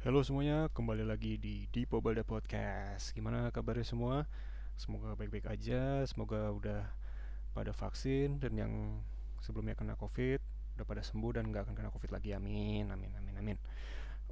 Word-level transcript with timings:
Halo 0.00 0.24
semuanya, 0.24 0.72
kembali 0.72 1.04
lagi 1.04 1.36
di 1.36 1.68
Dipo 1.68 2.00
Balda 2.00 2.24
Podcast. 2.24 3.12
Gimana 3.12 3.52
kabarnya 3.52 3.84
semua? 3.84 4.24
Semoga 4.72 5.12
baik-baik 5.12 5.44
aja, 5.44 6.08
semoga 6.08 6.48
udah 6.56 6.88
pada 7.52 7.76
vaksin 7.76 8.40
dan 8.40 8.56
yang 8.56 8.72
sebelumnya 9.44 9.76
kena 9.76 10.00
covid 10.00 10.40
udah 10.80 10.88
pada 10.88 11.04
sembuh 11.04 11.36
dan 11.36 11.52
gak 11.52 11.68
akan 11.68 11.76
kena 11.76 11.92
covid 11.92 12.16
lagi. 12.16 12.32
Amin, 12.32 12.88
amin, 12.88 13.12
amin, 13.12 13.34
amin. 13.44 13.56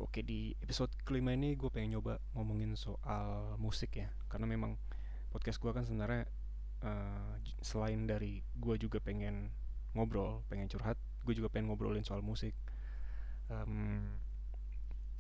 Oke 0.01 0.25
di 0.25 0.57
episode 0.65 0.89
kelima 1.05 1.37
ini 1.37 1.53
gue 1.53 1.69
pengen 1.69 2.01
nyoba 2.01 2.17
ngomongin 2.33 2.73
soal 2.73 3.61
musik 3.61 4.01
ya, 4.01 4.09
karena 4.33 4.49
memang 4.49 4.81
podcast 5.29 5.61
gue 5.61 5.69
kan 5.69 5.85
sebenarnya 5.85 6.25
uh, 6.81 7.37
selain 7.61 8.09
dari 8.09 8.41
gue 8.57 8.75
juga 8.81 9.05
pengen 9.05 9.53
ngobrol, 9.93 10.41
pengen 10.49 10.73
curhat, 10.73 10.97
gue 11.29 11.37
juga 11.37 11.53
pengen 11.53 11.69
ngobrolin 11.69 12.09
soal 12.09 12.25
musik. 12.25 12.57
Um, 13.53 14.17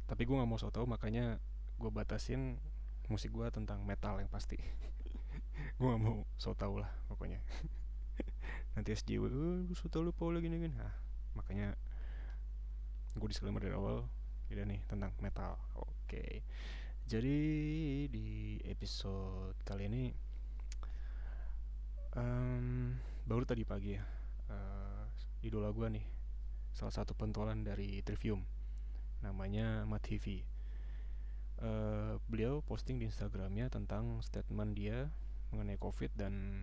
tapi 0.09 0.25
gue 0.25 0.35
nggak 0.35 0.49
mau 0.49 0.57
so 0.57 0.73
tau 0.73 0.89
makanya 0.89 1.37
gue 1.77 1.91
batasin 1.93 2.57
musik 3.13 3.33
gue 3.33 3.45
tentang 3.53 3.85
metal 3.85 4.21
yang 4.21 4.29
pasti. 4.29 4.59
Gue 5.81 5.89
nggak 5.89 6.03
mau 6.03 6.29
so 6.37 6.53
tau 6.53 6.77
lah 6.77 6.91
pokoknya. 7.09 7.41
Nanti 8.77 8.93
SJW 8.93 9.25
uh, 9.31 9.65
so 9.73 9.89
tau 9.89 10.05
lu 10.05 10.13
Paul 10.13 10.37
gini 10.45 10.61
gini. 10.61 10.77
Nah 10.77 10.93
makanya 11.33 11.73
gue 13.17 13.29
disclaimer 13.31 13.63
dari 13.63 13.73
awal 13.73 14.05
tidak 14.53 14.69
nih 14.69 14.81
tentang 14.85 15.13
metal. 15.25 15.57
Oke. 15.77 15.89
Okay. 16.09 16.33
jadi 17.09 17.37
di 18.13 18.61
episode 18.69 19.57
kali 19.65 19.89
ini 19.89 20.13
um, 22.13 22.93
baru 23.25 23.49
tadi 23.49 23.65
pagi 23.65 23.97
ya 23.97 24.05
uh, 24.53 25.05
idola 25.41 25.73
gue 25.73 25.89
nih 25.89 26.05
salah 26.77 26.93
satu 26.93 27.17
pentolan 27.17 27.65
dari 27.65 28.05
Trivium 28.05 28.58
namanya 29.23 29.83
Mativi. 29.85 30.47
Uh, 31.59 31.67
eh, 31.67 32.13
beliau 32.31 32.63
posting 32.63 33.03
di 33.03 33.11
Instagramnya 33.11 33.67
tentang 33.67 34.23
statement 34.23 34.79
dia 34.79 35.11
mengenai 35.51 35.81
COVID 35.81 36.15
dan 36.15 36.63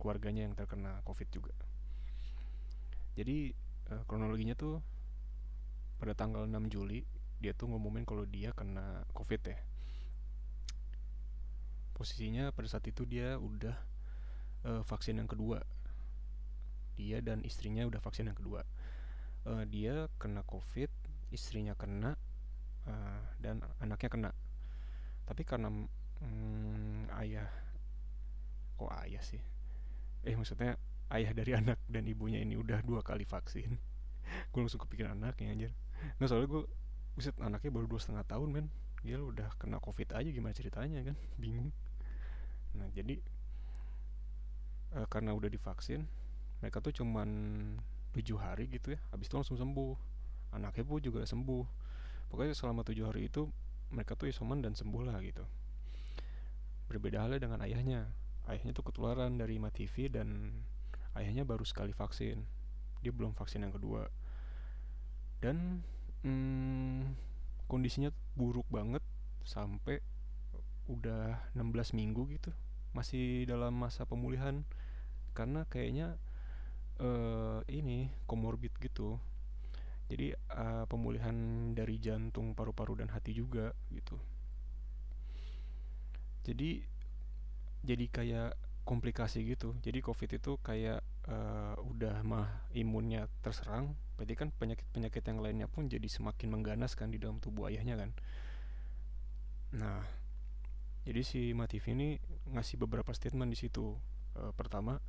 keluarganya 0.00 0.48
yang 0.48 0.56
terkena 0.56 1.04
COVID 1.04 1.28
juga. 1.28 1.52
Jadi 3.12 3.52
uh, 3.92 4.02
kronologinya 4.08 4.56
tuh 4.56 4.80
pada 6.00 6.16
tanggal 6.16 6.48
6 6.48 6.72
Juli 6.72 7.04
dia 7.42 7.52
tuh 7.52 7.68
ngumumin 7.68 8.06
kalau 8.06 8.22
dia 8.24 8.54
kena 8.54 9.02
COVID 9.12 9.42
ya. 9.50 9.58
Posisinya 11.92 12.54
pada 12.54 12.70
saat 12.70 12.86
itu 12.88 13.04
dia 13.04 13.36
udah 13.36 13.76
uh, 14.64 14.82
vaksin 14.86 15.18
yang 15.18 15.28
kedua. 15.28 15.60
Dia 16.94 17.18
dan 17.20 17.42
istrinya 17.42 17.84
udah 17.84 17.98
vaksin 17.98 18.30
yang 18.30 18.38
kedua. 18.38 18.62
Uh, 19.42 19.66
dia 19.66 20.06
kena 20.22 20.46
COVID 20.46 21.01
istrinya 21.32 21.72
kena 21.74 22.14
uh, 22.86 23.22
dan 23.40 23.64
anaknya 23.80 24.10
kena. 24.12 24.30
Tapi 25.24 25.42
karena 25.42 25.72
mm, 26.20 27.10
ayah 27.24 27.48
kok 28.76 28.92
ayah 29.02 29.22
sih? 29.24 29.40
Eh 30.22 30.36
maksudnya 30.36 30.76
ayah 31.10 31.32
dari 31.32 31.56
anak 31.60 31.80
dan 31.88 32.04
ibunya 32.06 32.38
ini 32.38 32.54
udah 32.54 32.84
dua 32.84 33.00
kali 33.00 33.24
vaksin. 33.24 33.80
Gue 34.54 34.60
langsung 34.62 34.80
kepikiran 34.84 35.18
anaknya 35.18 35.48
anjir. 35.50 35.72
Nah 36.18 36.26
soalnya 36.30 36.48
gue 36.48 36.62
buset 37.14 37.36
anaknya 37.42 37.70
baru 37.74 37.86
dua 37.90 38.00
setengah 38.00 38.24
tahun 38.24 38.48
men. 38.48 38.66
Dia 39.02 39.18
udah 39.18 39.50
kena 39.58 39.82
covid 39.82 40.14
aja 40.14 40.30
gimana 40.30 40.54
ceritanya 40.54 41.02
kan? 41.02 41.16
Bingung. 41.42 41.74
Nah 42.78 42.88
jadi 42.94 43.18
uh, 44.96 45.06
karena 45.08 45.32
udah 45.36 45.48
divaksin 45.48 46.06
mereka 46.62 46.78
tuh 46.78 46.94
cuman 46.94 47.28
tujuh 48.12 48.38
hari 48.38 48.68
gitu 48.68 48.94
ya 48.94 49.00
habis 49.10 49.26
itu 49.26 49.34
langsung 49.34 49.58
sembuh 49.58 50.11
anaknya 50.52 50.84
pun 50.84 51.00
juga 51.00 51.24
sembuh. 51.24 51.64
Pokoknya 52.28 52.56
selama 52.56 52.84
tujuh 52.84 53.04
hari 53.08 53.28
itu 53.28 53.48
mereka 53.92 54.16
tuh 54.16 54.28
isoman 54.28 54.64
dan 54.64 54.72
sembuh 54.72 55.02
lah 55.04 55.20
gitu. 55.20 55.44
Berbeda 56.88 57.24
halnya 57.24 57.40
dengan 57.40 57.60
ayahnya. 57.64 58.08
Ayahnya 58.48 58.72
tuh 58.72 58.84
ketularan 58.88 59.36
dari 59.36 59.60
TV 59.72 60.08
dan 60.08 60.52
ayahnya 61.16 61.44
baru 61.44 61.64
sekali 61.64 61.92
vaksin. 61.92 62.40
Dia 63.04 63.12
belum 63.12 63.36
vaksin 63.36 63.64
yang 63.64 63.74
kedua. 63.76 64.08
Dan 65.42 65.84
hmm, 66.24 67.16
kondisinya 67.68 68.12
buruk 68.36 68.68
banget 68.72 69.02
sampai 69.44 70.00
udah 70.88 71.52
16 71.56 71.96
minggu 71.96 72.28
gitu. 72.32 72.50
Masih 72.96 73.44
dalam 73.44 73.76
masa 73.76 74.08
pemulihan. 74.08 74.64
Karena 75.32 75.64
kayaknya 75.64 76.20
uh, 77.00 77.64
ini 77.68 78.12
komorbid 78.28 78.72
gitu 78.80 79.16
jadi 80.12 80.36
uh, 80.52 80.84
pemulihan 80.84 81.32
dari 81.72 81.96
jantung 81.96 82.52
paru-paru 82.52 83.00
dan 83.00 83.08
hati 83.08 83.32
juga 83.32 83.72
gitu. 83.88 84.20
Jadi 86.44 86.84
jadi 87.80 88.04
kayak 88.12 88.50
komplikasi 88.84 89.40
gitu. 89.48 89.72
Jadi 89.80 90.04
covid 90.04 90.36
itu 90.36 90.60
kayak 90.60 91.00
uh, 91.32 91.80
udah 91.80 92.20
mah 92.28 92.68
imunnya 92.76 93.24
terserang 93.40 93.96
berarti 94.20 94.36
kan 94.36 94.48
penyakit 94.52 94.84
penyakit 94.92 95.24
yang 95.24 95.40
lainnya 95.40 95.66
pun 95.66 95.88
jadi 95.88 96.04
semakin 96.04 96.52
mengganas 96.52 96.92
kan 96.92 97.08
di 97.08 97.16
dalam 97.16 97.40
tubuh 97.40 97.72
ayahnya 97.72 97.96
kan. 97.96 98.12
Nah 99.80 100.04
jadi 101.08 101.24
si 101.24 101.56
Matif 101.56 101.88
ini 101.88 102.20
ngasih 102.52 102.76
beberapa 102.76 103.16
statement 103.16 103.48
di 103.48 103.56
situ. 103.56 103.96
Uh, 104.36 104.52
pertama 104.52 105.00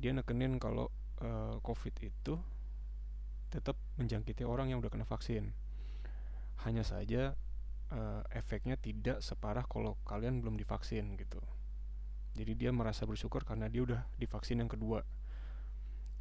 dia 0.00 0.16
nekenin 0.16 0.56
kalau 0.56 0.88
uh, 1.20 1.60
covid 1.60 1.92
itu 2.00 2.40
tetap 3.52 3.76
menjangkiti 4.00 4.48
orang 4.48 4.72
yang 4.72 4.80
udah 4.80 4.88
kena 4.88 5.04
vaksin. 5.04 5.52
Hanya 6.64 6.80
saja 6.80 7.36
uh, 7.92 8.24
efeknya 8.32 8.80
tidak 8.80 9.20
separah 9.20 9.68
kalau 9.68 10.00
kalian 10.08 10.40
belum 10.40 10.56
divaksin 10.56 11.20
gitu. 11.20 11.38
Jadi 12.32 12.56
dia 12.56 12.72
merasa 12.72 13.04
bersyukur 13.04 13.44
karena 13.44 13.68
dia 13.68 13.84
udah 13.84 14.00
divaksin 14.16 14.64
yang 14.64 14.72
kedua. 14.72 15.04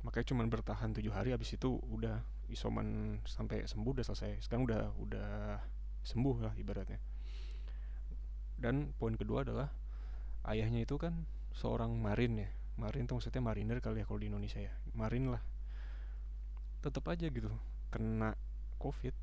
Makanya 0.04 0.28
cuma 0.28 0.44
bertahan 0.44 0.92
tujuh 0.92 1.14
hari 1.16 1.32
habis 1.32 1.56
itu 1.56 1.80
udah 1.88 2.20
isoman 2.52 3.22
sampai 3.24 3.64
sembuh 3.64 3.96
udah 3.96 4.06
selesai. 4.12 4.44
Sekarang 4.44 4.68
udah 4.68 4.82
udah 5.00 5.32
sembuh 6.04 6.38
lah 6.44 6.54
ibaratnya. 6.60 7.00
Dan 8.60 8.92
poin 9.00 9.16
kedua 9.16 9.48
adalah 9.48 9.72
ayahnya 10.52 10.84
itu 10.84 11.00
kan 11.00 11.24
seorang 11.56 11.96
marin 11.96 12.44
ya. 12.44 12.50
Marin 12.76 13.08
itu 13.08 13.14
maksudnya 13.16 13.40
mariner 13.40 13.78
kali 13.80 14.04
ya 14.04 14.06
kalau 14.10 14.20
di 14.20 14.28
Indonesia 14.28 14.60
ya. 14.60 14.74
Marin 14.98 15.32
lah 15.32 15.42
tetap 16.82 17.06
aja 17.14 17.30
gitu 17.30 17.50
kena 17.94 18.34
covid. 18.82 19.14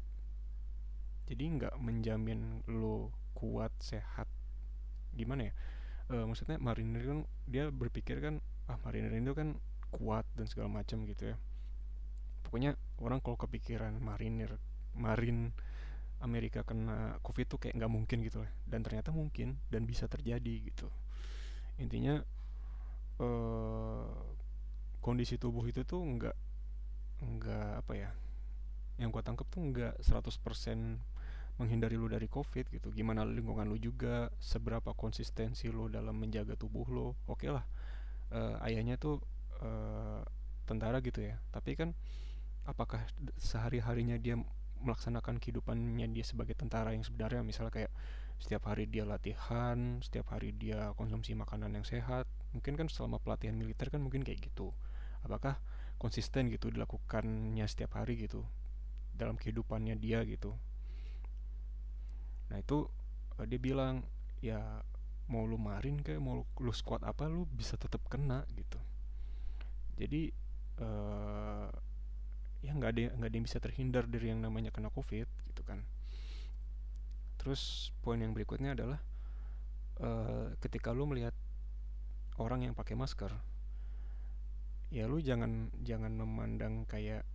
Jadi 1.29 1.45
nggak 1.61 1.75
menjamin 1.83 2.65
lo 2.71 3.13
kuat 3.37 3.75
sehat 3.83 4.31
gimana 5.13 5.51
ya? 5.51 5.53
E, 6.09 6.15
maksudnya 6.25 6.57
marinir 6.57 7.05
kan 7.05 7.21
dia 7.45 7.69
berpikir 7.69 8.23
kan 8.23 8.41
ah 8.71 8.79
marinir 8.87 9.13
itu 9.13 9.35
kan 9.37 9.59
kuat 9.93 10.25
dan 10.39 10.47
segala 10.49 10.71
macam 10.71 11.05
gitu 11.05 11.35
ya. 11.35 11.37
Pokoknya 12.47 12.79
orang 13.03 13.21
kalau 13.21 13.37
kepikiran 13.37 13.99
marinir 14.01 14.57
marin 14.97 15.53
Amerika 16.19 16.67
kena 16.67 17.23
covid 17.23 17.47
tuh 17.47 17.59
kayak 17.61 17.77
nggak 17.77 17.93
mungkin 17.93 18.25
gitu 18.25 18.41
lah. 18.41 18.51
Dan 18.65 18.81
ternyata 18.87 19.13
mungkin 19.13 19.61
dan 19.69 19.85
bisa 19.85 20.09
terjadi 20.09 20.55
gitu. 20.65 20.89
Intinya 21.79 22.19
eh, 23.21 24.17
kondisi 24.99 25.37
tubuh 25.39 25.63
itu 25.69 25.85
tuh 25.87 26.03
nggak 26.03 26.48
nggak 27.19 27.83
apa 27.83 27.93
ya 27.99 28.11
yang 28.99 29.15
gue 29.15 29.23
tangkep 29.23 29.47
tuh 29.47 29.63
nggak 29.63 29.95
100% 30.03 31.59
menghindari 31.59 31.99
lu 31.99 32.07
dari 32.07 32.31
covid 32.31 32.71
gitu. 32.71 32.95
Gimana 32.95 33.27
lingkungan 33.27 33.67
lu 33.67 33.79
juga 33.79 34.31
seberapa 34.39 34.95
konsistensi 34.95 35.67
lu 35.71 35.91
dalam 35.91 36.15
menjaga 36.15 36.55
tubuh 36.55 36.87
lu. 36.87 37.15
Oke 37.27 37.47
okay 37.47 37.51
lah 37.51 37.67
uh, 38.33 38.57
ayahnya 38.67 38.99
tuh 38.99 39.23
uh, 39.63 40.23
tentara 40.65 41.03
gitu 41.03 41.23
ya. 41.23 41.39
Tapi 41.51 41.75
kan 41.75 41.95
apakah 42.69 43.03
sehari 43.39 43.83
harinya 43.83 44.19
dia 44.21 44.39
melaksanakan 44.79 45.43
kehidupannya 45.43 46.07
dia 46.15 46.25
sebagai 46.27 46.55
tentara 46.55 46.95
yang 46.95 47.03
sebenarnya? 47.03 47.43
Misalnya 47.43 47.75
kayak 47.75 47.93
setiap 48.39 48.71
hari 48.71 48.87
dia 48.87 49.03
latihan 49.03 49.99
setiap 49.99 50.31
hari 50.31 50.55
dia 50.55 50.95
konsumsi 50.95 51.35
makanan 51.35 51.75
yang 51.75 51.87
sehat. 51.87 52.31
Mungkin 52.55 52.79
kan 52.79 52.87
selama 52.87 53.19
pelatihan 53.19 53.59
militer 53.59 53.91
kan 53.91 53.99
mungkin 53.99 54.23
kayak 54.23 54.47
gitu. 54.47 54.71
Apakah 55.27 55.59
konsisten 55.99 56.49
gitu 56.49 56.71
dilakukannya 56.71 57.67
setiap 57.67 57.99
hari 57.99 58.17
gitu 58.17 58.47
dalam 59.13 59.35
kehidupannya 59.35 59.99
dia 59.99 60.23
gitu. 60.23 60.55
Nah 62.49 62.57
itu 62.63 62.87
uh, 63.37 63.45
dia 63.45 63.59
bilang 63.59 64.07
ya 64.39 64.63
mau 65.29 65.45
lu 65.45 65.61
marin 65.61 66.01
kayak 66.01 66.23
mau 66.23 66.47
lu 66.63 66.73
squat 66.73 67.05
apa 67.05 67.27
lu 67.27 67.45
bisa 67.51 67.75
tetap 67.75 68.01
kena 68.07 68.47
gitu. 68.55 68.79
Jadi 69.99 70.31
uh, 70.81 71.69
ya 72.63 72.71
nggak 72.75 72.91
ada 72.95 73.01
nggak 73.19 73.31
ada 73.31 73.39
bisa 73.43 73.59
terhindar 73.59 74.07
dari 74.07 74.31
yang 74.31 74.41
namanya 74.41 74.71
kena 74.71 74.89
covid 74.95 75.27
gitu 75.51 75.63
kan. 75.67 75.83
Terus 77.43 77.91
poin 78.03 78.19
yang 78.19 78.33
berikutnya 78.33 78.79
adalah 78.79 79.03
uh, 79.99 80.55
ketika 80.63 80.95
lu 80.95 81.11
melihat 81.11 81.35
orang 82.39 82.71
yang 82.71 82.75
pakai 82.75 82.95
masker 82.95 83.35
ya 84.89 85.05
lu 85.05 85.21
jangan 85.21 85.69
jangan 85.85 86.17
memandang 86.17 86.89
kayak 86.89 87.29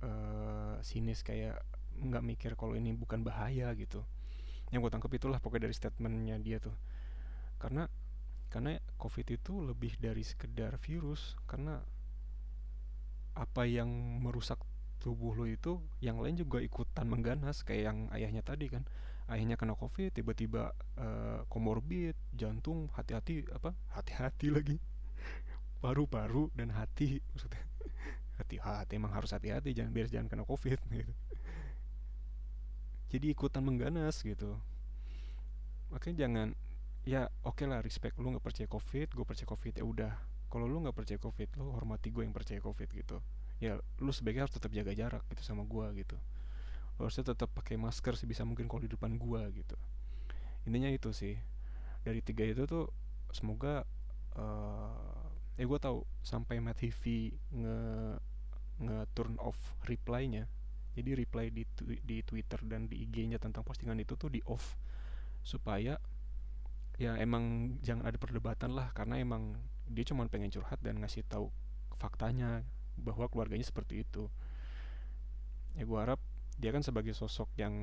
uh, 0.00 0.80
sinis 0.80 1.20
kayak 1.20 1.60
nggak 1.98 2.24
mikir 2.24 2.52
kalau 2.54 2.78
ini 2.78 2.94
bukan 2.94 3.20
bahaya 3.26 3.74
gitu. 3.76 4.04
Yang 4.72 4.88
gue 4.88 4.90
tangkap 4.96 5.12
itulah 5.16 5.38
pokoknya 5.40 5.68
dari 5.68 5.76
statementnya 5.76 6.36
dia 6.40 6.62
tuh. 6.62 6.76
Karena 7.60 7.88
karena 8.48 8.80
covid 8.96 9.28
itu 9.28 9.60
lebih 9.60 10.00
dari 10.00 10.24
sekedar 10.24 10.80
virus 10.80 11.36
karena 11.44 11.84
apa 13.36 13.68
yang 13.68 13.88
merusak 14.24 14.56
tubuh 14.98 15.36
lo 15.36 15.44
itu 15.44 15.78
yang 16.00 16.18
lain 16.18 16.34
juga 16.34 16.58
ikutan 16.58 17.06
mengganas 17.06 17.62
kayak 17.62 17.82
yang 17.92 17.98
ayahnya 18.16 18.40
tadi 18.40 18.72
kan. 18.72 18.88
Ayahnya 19.28 19.60
kena 19.60 19.76
covid 19.76 20.08
tiba-tiba 20.16 20.72
uh, 20.96 21.44
komorbid 21.52 22.16
jantung 22.32 22.88
hati-hati 22.96 23.44
apa? 23.52 23.76
Hati-hati 23.92 24.48
lagi 24.48 24.80
paru-paru 25.78 26.50
dan 26.54 26.74
hati 26.74 27.22
maksudnya. 27.34 27.62
Hati-hati 28.38 28.94
emang 28.94 29.10
harus 29.10 29.34
hati-hati 29.34 29.74
jangan 29.74 29.90
biar 29.90 30.06
jangan 30.06 30.30
kena 30.30 30.44
covid 30.46 30.78
gitu. 30.94 31.14
Jadi 33.08 33.26
ikutan 33.32 33.64
mengganas 33.64 34.20
gitu. 34.22 34.58
Makanya 35.88 36.28
jangan 36.28 36.48
ya 37.08 37.30
oke 37.40 37.64
okay 37.64 37.66
lah 37.66 37.80
respect 37.80 38.20
lu 38.20 38.28
nggak 38.36 38.44
percaya 38.44 38.68
covid 38.68 39.08
gue 39.08 39.24
percaya 39.24 39.48
covid 39.48 39.74
ya 39.74 39.84
udah. 39.86 40.14
Kalau 40.48 40.64
lu 40.68 40.80
nggak 40.84 40.96
percaya 40.96 41.18
covid 41.18 41.48
lu 41.56 41.72
hormati 41.72 42.12
gue 42.12 42.22
yang 42.22 42.34
percaya 42.36 42.60
covid 42.60 42.88
gitu. 42.92 43.18
Ya 43.58 43.80
lu 43.98 44.12
sebaiknya 44.14 44.46
harus 44.46 44.54
tetap 44.54 44.70
jaga 44.70 44.92
jarak 44.94 45.24
gitu 45.32 45.42
sama 45.42 45.64
gue 45.64 46.04
gitu. 46.04 46.16
Lu 47.00 47.08
harusnya 47.08 47.32
tetap 47.32 47.50
pakai 47.54 47.78
masker 47.80 48.14
sih 48.14 48.28
bisa 48.28 48.46
mungkin 48.46 48.70
kalau 48.70 48.84
di 48.84 48.90
depan 48.92 49.16
gue 49.16 49.42
gitu. 49.56 49.76
Intinya 50.68 50.90
itu 50.92 51.10
sih. 51.16 51.34
Dari 52.04 52.22
tiga 52.22 52.44
itu 52.46 52.64
tuh 52.68 52.92
semoga 53.32 53.84
uh, 54.36 55.27
eh 55.58 55.66
gue 55.66 55.78
tahu 55.82 56.06
sampai 56.22 56.62
Matt 56.62 56.80
Heavy 56.86 57.34
nge 57.50 57.78
nge 58.78 58.98
turn 59.10 59.34
off 59.42 59.58
reply-nya 59.90 60.46
jadi 60.94 61.18
reply 61.18 61.50
di 61.50 61.66
di 61.82 62.22
Twitter 62.22 62.62
dan 62.62 62.86
di 62.86 63.02
IG-nya 63.06 63.42
tentang 63.42 63.66
postingan 63.66 63.98
itu 63.98 64.14
tuh 64.14 64.30
di 64.30 64.38
off 64.46 64.78
supaya 65.42 65.98
ya 66.98 67.14
emang 67.18 67.78
jangan 67.82 68.10
ada 68.10 68.18
perdebatan 68.18 68.74
lah 68.74 68.90
karena 68.90 69.22
emang 69.22 69.54
dia 69.86 70.02
cuma 70.02 70.26
pengen 70.26 70.50
curhat 70.50 70.82
dan 70.82 70.98
ngasih 70.98 71.22
tahu 71.26 71.50
faktanya 71.98 72.66
bahwa 72.98 73.30
keluarganya 73.30 73.66
seperti 73.66 74.02
itu. 74.02 74.26
Ya 75.78 75.86
gue 75.86 75.98
harap 75.98 76.18
dia 76.58 76.74
kan 76.74 76.82
sebagai 76.82 77.14
sosok 77.14 77.46
yang 77.54 77.74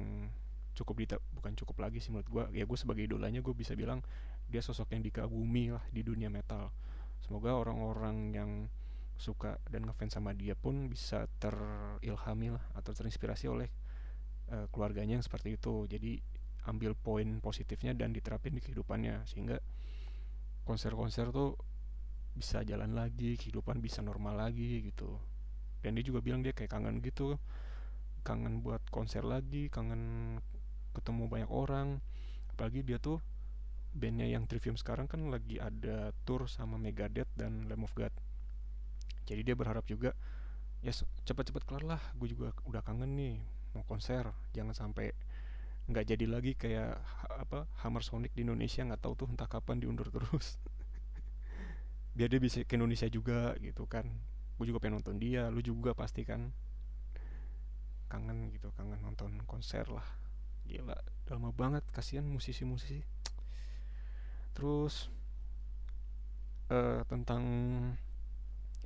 cukup 0.75 0.95
di 0.99 1.07
bukan 1.31 1.55
cukup 1.55 1.87
lagi 1.87 2.03
sih 2.03 2.11
menurut 2.11 2.27
gue 2.27 2.43
ya 2.59 2.67
gue 2.67 2.75
sebagai 2.75 3.07
idolanya 3.07 3.39
gue 3.39 3.55
bisa 3.55 3.71
bilang 3.79 4.03
dia 4.51 4.59
sosok 4.59 4.91
yang 4.91 5.07
dikagumi 5.07 5.71
lah 5.71 5.79
di 5.95 6.03
dunia 6.03 6.27
metal 6.27 6.75
semoga 7.23 7.55
orang-orang 7.55 8.17
yang 8.35 8.51
suka 9.15 9.63
dan 9.71 9.87
ngefans 9.87 10.19
sama 10.19 10.35
dia 10.35 10.59
pun 10.59 10.91
bisa 10.91 11.31
terilhami 11.39 12.51
lah 12.51 12.63
atau 12.75 12.91
terinspirasi 12.91 13.47
oleh 13.47 13.71
uh, 14.51 14.67
keluarganya 14.69 15.19
yang 15.19 15.25
seperti 15.25 15.55
itu. 15.55 15.87
Jadi 15.87 16.19
ambil 16.65 16.97
poin 16.97 17.39
positifnya 17.39 17.93
dan 17.93 18.11
diterapin 18.11 18.57
di 18.57 18.61
kehidupannya 18.61 19.23
sehingga 19.29 19.61
konser-konser 20.65 21.29
tuh 21.29 21.55
bisa 22.35 22.65
jalan 22.67 22.91
lagi 22.91 23.39
kehidupan 23.39 23.79
bisa 23.79 24.03
normal 24.03 24.35
lagi 24.35 24.83
gitu. 24.83 25.15
Dan 25.79 25.95
dia 25.95 26.03
juga 26.03 26.19
bilang 26.19 26.43
dia 26.43 26.51
kayak 26.51 26.73
kangen 26.73 26.99
gitu 26.99 27.37
kangen 28.25 28.65
buat 28.65 28.81
konser 28.89 29.21
lagi 29.21 29.69
kangen 29.69 30.35
ketemu 30.91 31.29
banyak 31.29 31.51
orang. 31.51 32.01
Apalagi 32.51 32.81
dia 32.83 32.97
tuh 32.99 33.21
bandnya 33.95 34.27
yang 34.27 34.43
Trivium 34.43 34.75
sekarang 34.75 35.07
kan 35.07 35.31
lagi 35.31 35.55
ada 35.55 36.11
tour 36.27 36.51
sama 36.51 36.75
Megadeth 36.75 37.31
dan 37.39 37.71
Lamb 37.71 37.87
of 37.87 37.95
God. 37.95 38.11
Jadi 39.23 39.41
dia 39.41 39.55
berharap 39.55 39.87
juga 39.87 40.11
ya 40.83 40.93
cepat-cepat 41.25 41.63
kelar 41.65 41.83
lah 41.87 42.01
gue 42.13 42.29
juga 42.29 42.53
udah 42.67 42.83
kangen 42.83 43.15
nih 43.15 43.39
mau 43.71 43.87
konser. 43.87 44.27
Jangan 44.51 44.75
sampai 44.75 45.15
nggak 45.87 46.05
jadi 46.11 46.25
lagi 46.27 46.53
kayak 46.59 46.99
apa 47.39 47.71
Hammer 47.85 48.03
Sonic 48.03 48.35
di 48.35 48.43
Indonesia 48.43 48.83
nggak 48.83 48.99
tahu 48.99 49.13
tuh 49.15 49.27
entah 49.31 49.47
kapan 49.47 49.79
diundur 49.79 50.11
terus. 50.11 50.59
Biar 52.19 52.27
dia 52.27 52.43
bisa 52.43 52.67
ke 52.67 52.75
Indonesia 52.75 53.07
juga 53.07 53.55
gitu 53.63 53.87
kan. 53.87 54.11
Gue 54.59 54.67
juga 54.67 54.83
pengen 54.83 54.99
nonton 54.99 55.15
dia 55.23 55.47
lu 55.47 55.63
juga 55.63 55.95
pasti 55.95 56.27
kan. 56.27 56.51
Kangen 58.11 58.51
gitu 58.51 58.75
kangen 58.75 58.99
nonton 58.99 59.39
konser 59.47 59.87
lah. 59.87 60.05
Gila 60.67 60.99
udah 61.25 61.33
lama 61.41 61.49
banget 61.55 61.81
kasihan 61.89 62.27
musisi-musisi 62.27 63.01
terus 64.55 65.11
uh, 66.71 67.03
tentang 67.11 67.43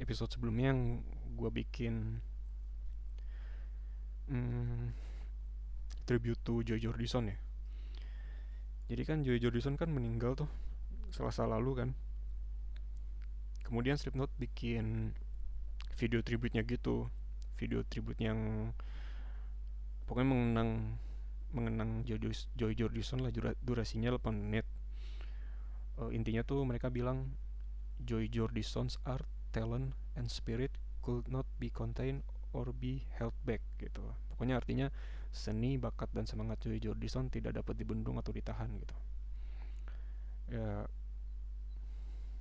episode 0.01 0.33
sebelumnya 0.33 0.73
yang 0.73 1.05
gue 1.37 1.49
bikin 1.53 2.19
hmm, 4.33 4.91
tribute 6.09 6.41
to 6.41 6.65
Joy 6.65 6.81
Jordison 6.81 7.29
ya. 7.29 7.37
Jadi 8.89 9.03
kan 9.05 9.21
Joy 9.21 9.37
Jordison 9.37 9.77
kan 9.77 9.93
meninggal 9.93 10.33
tuh 10.33 10.49
selasa 11.13 11.45
lalu 11.45 11.71
kan. 11.85 11.89
Kemudian 13.61 14.01
Slipknot 14.01 14.33
bikin 14.41 15.13
video 15.93 16.25
tribute-nya 16.25 16.65
gitu. 16.65 17.05
Video 17.61 17.85
tribute 17.85 18.17
yang 18.17 18.71
pokoknya 20.09 20.33
mengenang 20.33 20.69
mengenang 21.53 22.01
Joy, 22.01 22.33
Joy 22.57 22.73
Jordison 22.73 23.21
lah 23.21 23.29
durasinya 23.61 24.09
8 24.17 24.33
menit 24.33 24.65
uh, 25.99 26.09
intinya 26.09 26.41
tuh 26.41 26.63
mereka 26.63 26.87
bilang 26.87 27.35
Joy 27.99 28.31
Jordison's 28.31 28.95
art, 29.03 29.27
talent, 29.51 29.91
and 30.15 30.31
spirit 30.31 30.71
could 31.03 31.27
not 31.27 31.45
be 31.59 31.67
contained 31.67 32.23
or 32.55 32.71
be 32.71 33.03
held 33.19 33.35
back 33.43 33.59
gitu. 33.77 34.01
Pokoknya 34.31 34.55
artinya 34.57 34.87
seni, 35.29 35.77
bakat, 35.77 36.09
dan 36.15 36.25
semangat 36.25 36.63
Joy 36.63 36.79
Jordison 36.81 37.29
tidak 37.29 37.59
dapat 37.59 37.75
dibendung 37.77 38.17
atau 38.17 38.31
ditahan 38.33 38.71
gitu. 38.79 38.95
Ya 40.49 40.87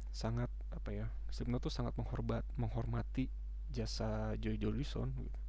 sangat 0.08 0.48
apa 0.72 0.90
ya 0.90 1.06
Slipknot 1.28 1.62
tuh 1.62 1.70
sangat 1.70 1.92
menghormat 1.94 2.42
menghormati 2.56 3.28
jasa 3.68 4.34
Joy 4.40 4.56
Jordison 4.56 5.12
gitu. 5.20 5.40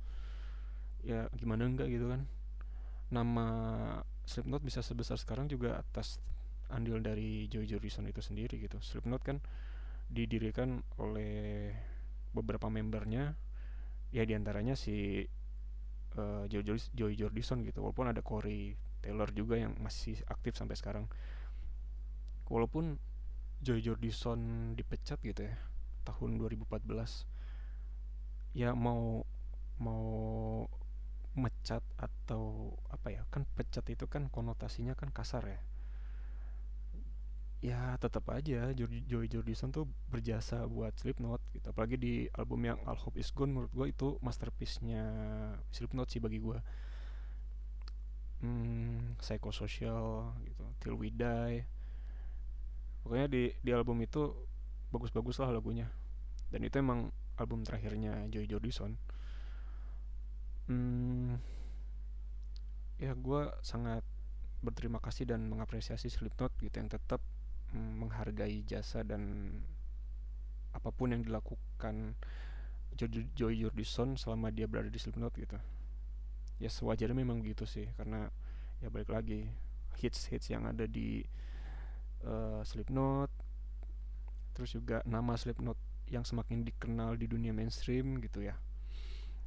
Ya 1.06 1.32
gimana 1.38 1.70
enggak 1.70 1.88
gitu 1.88 2.12
kan. 2.12 2.28
Nama 3.10 3.48
Slipknot 4.28 4.62
bisa 4.62 4.84
sebesar 4.84 5.16
sekarang 5.16 5.48
juga 5.48 5.80
atas 5.80 6.20
andil 6.70 7.02
dari 7.02 7.50
Joy 7.50 7.66
Jordison 7.66 8.06
itu 8.10 8.22
sendiri 8.22 8.62
gitu. 8.62 8.78
Slipknot 8.82 9.22
kan 9.26 9.38
didirikan 10.10 10.82
oleh 11.02 11.74
beberapa 12.34 12.70
membernya. 12.70 13.38
Ya 14.10 14.26
di 14.26 14.34
antaranya 14.34 14.74
si 14.74 15.26
uh, 16.18 16.46
Joy, 16.50 16.66
Joy 16.94 17.14
Jordison 17.14 17.62
gitu. 17.62 17.86
Walaupun 17.86 18.10
ada 18.10 18.22
Corey 18.26 18.74
Taylor 19.02 19.30
juga 19.34 19.58
yang 19.58 19.78
masih 19.78 20.18
aktif 20.30 20.58
sampai 20.58 20.78
sekarang. 20.78 21.06
Walaupun 22.50 22.98
Joy 23.60 23.84
Jordison 23.84 24.74
dipecat 24.74 25.20
gitu 25.20 25.44
ya 25.44 25.56
tahun 26.08 26.40
2014 26.40 26.88
ya 28.56 28.72
mau 28.74 29.28
mau 29.78 30.08
mecat 31.38 31.84
atau 32.00 32.74
apa 32.90 33.14
ya 33.14 33.22
kan 33.30 33.46
pecat 33.54 33.86
itu 33.92 34.10
kan 34.10 34.32
konotasinya 34.32 34.98
kan 34.98 35.14
kasar 35.14 35.44
ya 35.46 35.60
ya 37.60 38.00
tetap 38.00 38.24
aja 38.32 38.72
Joy, 38.72 39.28
Jordison 39.28 39.76
tuh 39.76 39.84
berjasa 40.08 40.64
buat 40.64 40.96
Slipknot 40.96 41.44
gitu. 41.52 41.76
Apalagi 41.76 42.00
di 42.00 42.14
album 42.32 42.64
yang 42.64 42.80
All 42.88 42.96
Hope 42.96 43.20
Is 43.20 43.36
Gone 43.36 43.52
menurut 43.52 43.72
gue 43.76 43.88
itu 43.92 44.16
masterpiece-nya 44.24 45.06
Slipknot 45.76 46.08
sih 46.08 46.24
bagi 46.24 46.40
gue 46.40 46.56
hmm, 48.40 49.20
psychosocial 49.20 50.32
gitu 50.48 50.64
Till 50.80 50.96
We 50.96 51.12
Die. 51.12 51.68
Pokoknya 53.04 53.28
di 53.28 53.52
di 53.60 53.72
album 53.76 54.00
itu 54.00 54.32
bagus-bagus 54.96 55.44
lah 55.44 55.52
lagunya. 55.52 55.92
Dan 56.48 56.64
itu 56.64 56.80
emang 56.80 57.12
album 57.36 57.68
terakhirnya 57.68 58.24
Joy 58.32 58.48
Jordison. 58.48 58.96
Hmm, 60.72 61.36
ya 63.02 63.12
gue 63.20 63.42
sangat 63.66 64.08
berterima 64.64 65.04
kasih 65.04 65.28
dan 65.28 65.44
mengapresiasi 65.48 66.08
Slipknot 66.08 66.56
gitu 66.64 66.80
yang 66.80 66.88
tetap 66.88 67.20
menghargai 67.74 68.66
jasa 68.66 69.06
dan 69.06 69.54
apa 70.74 70.90
pun 70.94 71.14
yang 71.14 71.22
dilakukan 71.26 72.18
Joy, 73.00 73.56
Jordison 73.64 74.20
selama 74.20 74.52
dia 74.52 74.68
berada 74.68 74.92
di 74.92 75.00
Slipknot 75.00 75.32
gitu. 75.40 75.56
Ya 76.60 76.68
sewajarnya 76.68 77.16
memang 77.16 77.40
gitu 77.46 77.64
sih 77.64 77.88
karena 77.96 78.28
ya 78.84 78.92
balik 78.92 79.08
lagi 79.08 79.48
hits 80.00 80.28
hits 80.28 80.52
yang 80.52 80.68
ada 80.68 80.84
di 80.84 81.24
uh, 82.28 82.60
Slipknot 82.68 83.32
terus 84.52 84.76
juga 84.76 85.00
nama 85.08 85.40
Slipknot 85.40 85.80
yang 86.12 86.28
semakin 86.28 86.68
dikenal 86.68 87.16
di 87.16 87.32
dunia 87.32 87.56
mainstream 87.56 88.20
gitu 88.20 88.44
ya. 88.44 88.60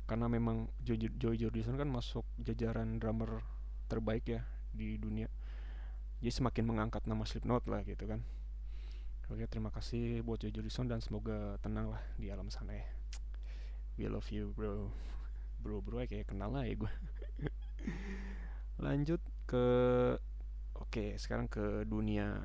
Karena 0.09 0.33
memang 0.33 0.73
Joy, 0.81 1.13
Joy 1.21 1.37
Jordison 1.37 1.77
kan 1.77 1.93
masuk 1.93 2.25
jajaran 2.41 2.97
drummer 2.97 3.45
terbaik 3.93 4.25
ya 4.33 4.41
di 4.73 4.97
dunia 4.97 5.29
jadi 6.23 6.39
semakin 6.39 6.71
mengangkat 6.71 7.03
nama 7.11 7.27
Slipknot 7.27 7.67
lah 7.67 7.83
gitu 7.83 8.07
kan. 8.07 8.23
Oke 9.27 9.43
terima 9.51 9.75
kasih 9.75 10.23
buat 10.23 10.39
Joy 10.39 10.55
Jordison 10.55 10.87
dan 10.87 11.03
semoga 11.03 11.59
tenang 11.59 11.91
lah 11.91 11.99
di 12.15 12.31
alam 12.31 12.47
sana 12.47 12.79
ya. 12.79 12.87
We 13.99 14.07
love 14.07 14.31
you 14.31 14.55
bro. 14.55 14.87
Bro 15.59 15.83
bro 15.83 15.99
kayak 16.07 16.31
kenal 16.31 16.55
lah 16.55 16.63
ya 16.63 16.79
gue 16.79 16.93
lanjut 18.87 19.19
ke 19.51 19.67
oke 20.79 21.19
sekarang 21.19 21.51
ke 21.51 21.83
dunia 21.91 22.39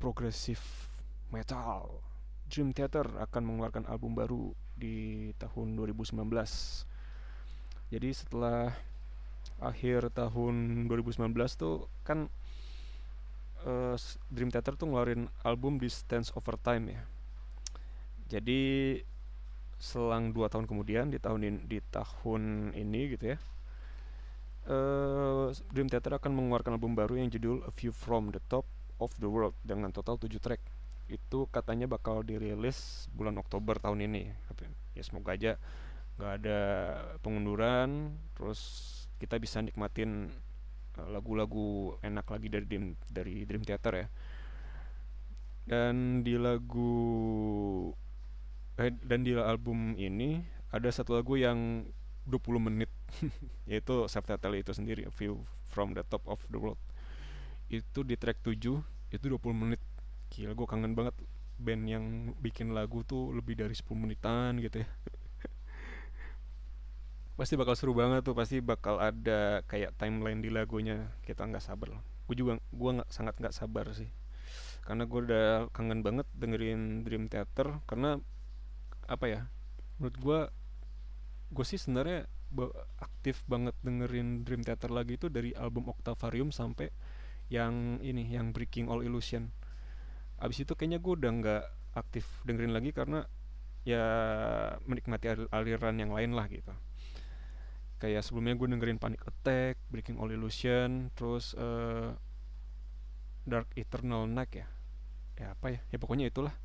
progresif 0.00 0.88
metal. 1.28 2.00
Dream 2.48 2.72
Theater 2.72 3.04
akan 3.20 3.42
mengeluarkan 3.44 3.84
album 3.84 4.16
baru 4.16 4.56
di 4.80 5.28
tahun 5.36 5.76
2019 5.76 6.24
jadi 7.92 8.08
setelah 8.16 8.72
akhir 9.60 10.12
tahun 10.16 10.88
2019 10.88 11.30
tuh 11.56 11.86
kan 12.02 12.32
uh, 13.68 13.96
Dream 14.32 14.50
Theater 14.50 14.74
tuh 14.74 14.88
ngeluarin 14.88 15.28
album 15.44 15.76
di 15.76 15.88
Stance 15.92 16.32
Over 16.32 16.56
Time 16.56 16.84
ya. 16.96 17.02
Jadi 18.30 18.96
selang 19.80 20.32
dua 20.36 20.52
tahun 20.52 20.68
kemudian 20.68 21.08
di 21.08 21.16
tahun 21.16 21.40
ini, 21.40 21.58
di 21.64 21.78
tahun 21.80 22.72
ini 22.76 23.00
gitu 23.16 23.32
ya 23.32 23.38
uh, 24.68 25.48
Dream 25.72 25.88
Theater 25.88 26.18
akan 26.18 26.32
mengeluarkan 26.36 26.76
album 26.76 26.92
baru 26.92 27.16
yang 27.16 27.32
judul 27.32 27.64
A 27.64 27.72
View 27.72 27.94
From 27.94 28.34
The 28.34 28.42
Top 28.50 28.68
of 29.00 29.14
the 29.16 29.30
World 29.30 29.56
dengan 29.64 29.94
total 29.94 30.20
7 30.20 30.36
track. 30.36 30.60
Itu 31.08 31.48
katanya 31.48 31.88
bakal 31.88 32.22
dirilis 32.22 33.08
bulan 33.16 33.40
Oktober 33.40 33.80
tahun 33.80 34.04
ini. 34.04 34.30
Ya 34.92 35.02
semoga 35.06 35.34
aja 35.34 35.56
nggak 36.20 36.32
ada 36.44 36.60
pengunduran 37.24 38.12
terus 38.36 38.60
kita 39.20 39.36
bisa 39.36 39.60
nikmatin 39.60 40.32
eh, 40.96 41.08
lagu-lagu 41.12 42.00
enak 42.00 42.24
lagi 42.24 42.48
dari 42.48 42.64
Dream 42.64 42.96
dari 43.12 43.44
Dream 43.44 43.60
Theater 43.60 43.92
ya. 43.92 44.08
Dan 45.68 46.24
di 46.24 46.40
lagu 46.40 46.92
eh, 48.80 48.90
dan 49.04 49.20
di 49.22 49.36
album 49.36 49.92
ini 50.00 50.40
ada 50.72 50.88
satu 50.88 51.20
lagu 51.20 51.36
yang 51.36 51.84
20 52.24 52.66
menit 52.72 52.90
yaitu 53.70 54.08
subtitle 54.08 54.56
itu 54.56 54.72
sendiri 54.72 55.04
View 55.12 55.44
from 55.68 55.92
the 55.92 56.02
Top 56.08 56.24
of 56.24 56.40
the 56.48 56.56
World. 56.56 56.80
Itu 57.68 58.02
di 58.02 58.16
track 58.16 58.40
7 58.40 58.56
itu 59.12 59.24
20 59.28 59.36
menit. 59.52 59.82
Gila 60.32 60.56
gue 60.56 60.66
kangen 60.66 60.96
banget. 60.96 61.14
Band 61.60 61.84
yang 61.84 62.32
bikin 62.40 62.72
lagu 62.72 63.04
tuh 63.04 63.36
lebih 63.36 63.52
dari 63.52 63.76
10 63.76 63.84
menitan 63.92 64.56
gitu 64.64 64.80
ya 64.80 64.88
pasti 67.40 67.56
bakal 67.56 67.72
seru 67.72 67.96
banget 67.96 68.20
tuh 68.20 68.36
pasti 68.36 68.60
bakal 68.60 69.00
ada 69.00 69.64
kayak 69.64 69.96
timeline 69.96 70.44
di 70.44 70.52
lagunya. 70.52 71.16
Kita 71.24 71.48
nggak 71.48 71.64
sabar 71.64 71.96
loh 71.96 72.04
gue 72.30 72.38
juga 72.38 72.62
gue 72.70 72.90
nggak 72.94 73.10
sangat 73.10 73.34
nggak 73.42 73.50
sabar 73.50 73.90
sih. 73.90 74.06
Karena 74.86 75.02
gue 75.02 75.20
udah 75.26 75.66
kangen 75.74 76.06
banget 76.06 76.30
dengerin 76.30 77.02
Dream 77.02 77.26
Theater 77.26 77.82
karena 77.90 78.22
apa 79.10 79.26
ya 79.26 79.40
menurut 79.98 80.16
gue 80.22 80.40
gue 81.50 81.64
sih 81.66 81.74
sebenarnya 81.74 82.30
aktif 83.02 83.42
banget 83.50 83.74
dengerin 83.82 84.46
Dream 84.46 84.62
Theater 84.62 84.94
lagi 84.94 85.18
itu 85.18 85.26
dari 85.26 85.50
album 85.58 85.90
Octavarium 85.90 86.54
sampai 86.54 86.94
yang 87.50 87.98
ini 87.98 88.30
yang 88.30 88.54
Breaking 88.54 88.86
All 88.86 89.02
Illusion. 89.02 89.50
Abis 90.38 90.62
itu 90.62 90.78
kayaknya 90.78 91.02
gue 91.02 91.12
udah 91.18 91.30
nggak 91.34 91.64
aktif 91.98 92.46
dengerin 92.46 92.70
lagi 92.70 92.94
karena 92.94 93.26
ya 93.82 94.06
menikmati 94.86 95.50
aliran 95.50 95.98
yang 95.98 96.14
lain 96.14 96.30
lah 96.30 96.46
gitu 96.46 96.70
kayak 98.00 98.24
sebelumnya 98.24 98.56
gue 98.56 98.68
dengerin 98.72 98.96
Panic 98.96 99.20
Attack, 99.28 99.76
Breaking 99.92 100.16
All 100.16 100.32
Illusion, 100.32 101.12
terus 101.12 101.52
uh, 101.54 102.16
Dark 103.44 103.68
Eternal 103.76 104.24
Night 104.24 104.56
ya, 104.56 104.66
ya 105.36 105.52
apa 105.52 105.76
ya, 105.76 105.80
ya 105.92 105.96
pokoknya 106.00 106.32
itulah. 106.32 106.56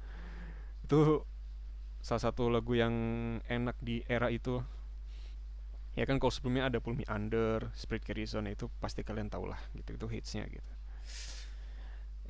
Itu 0.88 1.28
salah 2.00 2.24
satu 2.24 2.48
lagu 2.48 2.72
yang 2.74 2.96
enak 3.52 3.76
di 3.84 4.02
era 4.08 4.32
itu. 4.32 4.64
Ya 5.96 6.04
kan 6.04 6.20
kalau 6.20 6.32
sebelumnya 6.32 6.68
ada 6.68 6.84
Pull 6.84 7.00
Me 7.00 7.06
Under, 7.08 7.72
Spirit 7.72 8.04
Carry 8.04 8.28
itu 8.28 8.68
pasti 8.84 9.04
kalian 9.04 9.32
tau 9.32 9.48
lah 9.48 9.60
gitu. 9.76 9.96
Itu 9.96 10.08
hitsnya 10.12 10.48
gitu. 10.48 10.72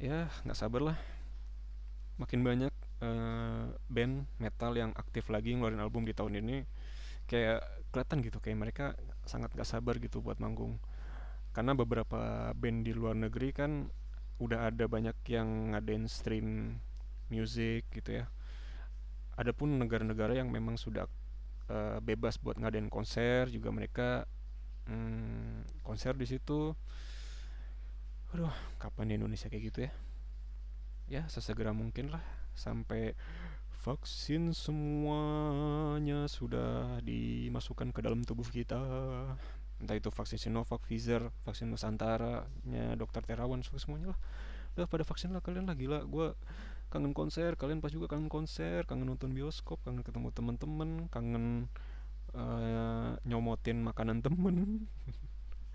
Ya 0.01 0.29
nggak 0.45 0.57
sabar 0.57 0.93
lah. 0.93 0.97
Makin 2.21 2.45
banyak 2.45 2.73
uh, 3.01 3.73
band 3.89 4.29
metal 4.37 4.71
yang 4.77 4.93
aktif 4.93 5.27
lagi 5.33 5.57
ngeluarin 5.57 5.81
album 5.81 6.05
di 6.05 6.13
tahun 6.13 6.39
ini 6.45 6.63
kayak 7.25 7.61
kelihatan 7.89 8.21
gitu 8.23 8.37
kayak 8.41 8.57
mereka 8.59 8.85
sangat 9.25 9.53
gak 9.53 9.67
sabar 9.67 9.97
gitu 9.97 10.21
buat 10.21 10.37
manggung 10.37 10.77
karena 11.55 11.71
beberapa 11.73 12.51
band 12.53 12.83
di 12.83 12.91
luar 12.91 13.15
negeri 13.15 13.55
kan 13.55 13.87
udah 14.37 14.67
ada 14.69 14.85
banyak 14.85 15.15
yang 15.31 15.71
ngadain 15.71 16.05
stream 16.11 16.77
music 17.31 17.87
gitu 17.95 18.21
ya 18.21 18.25
Adapun 19.35 19.75
negara-negara 19.75 20.31
yang 20.31 20.47
memang 20.47 20.79
sudah 20.79 21.11
uh, 21.67 21.99
bebas 21.99 22.39
buat 22.39 22.55
ngadain 22.55 22.87
konser 22.87 23.51
juga 23.51 23.67
mereka 23.67 24.23
hmm, 24.87 25.83
konser 25.83 26.15
di 26.15 26.23
situ. 26.23 26.71
Aduh, 28.31 28.51
kapan 28.79 29.11
di 29.11 29.13
Indonesia 29.19 29.51
kayak 29.51 29.63
gitu 29.67 29.79
ya? 29.83 29.91
Ya, 31.05 31.21
sesegera 31.27 31.75
mungkin 31.75 32.15
lah 32.15 32.23
sampai 32.55 33.19
vaksin 33.85 34.57
semuanya 34.57 36.25
sudah 36.25 36.97
dimasukkan 37.05 37.93
ke 37.93 38.01
dalam 38.01 38.25
tubuh 38.25 38.49
kita. 38.49 38.81
Entah 39.77 39.93
itu 39.93 40.09
vaksin 40.09 40.41
Sinovac, 40.41 40.81
Pfizer, 40.81 41.29
vaksin 41.45 41.69
Nusantara, 41.69 42.49
nya 42.65 42.97
Dokter 42.97 43.21
Terawan, 43.21 43.61
semuanya 43.61 44.17
lah. 44.17 44.19
Udah 44.73 44.89
pada 44.89 45.05
vaksin 45.05 45.29
lah 45.29 45.45
kalian 45.45 45.69
lah 45.69 45.77
gila. 45.77 46.01
Gue 46.09 46.33
kangen 46.89 47.11
konser 47.11 47.59
kalian 47.59 47.83
pas 47.83 47.91
juga 47.91 48.07
kangen 48.07 48.31
konser 48.31 48.87
kangen 48.87 49.09
nonton 49.09 49.35
bioskop 49.35 49.81
kangen 49.83 50.05
ketemu 50.05 50.31
teman-teman 50.31 50.89
kangen 51.11 51.67
uh, 52.31 53.19
nyomotin 53.27 53.83
makanan 53.83 54.23
temen 54.23 54.87